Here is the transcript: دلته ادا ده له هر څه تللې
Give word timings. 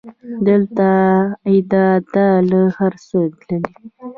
دلته 0.47 0.89
ادا 1.53 1.85
ده 2.13 2.27
له 2.49 2.61
هر 2.77 2.93
څه 3.07 3.19
تللې 3.45 3.73